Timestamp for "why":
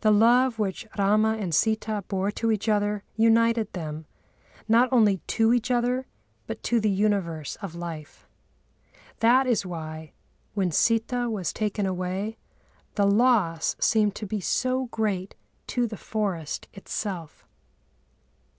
9.66-10.14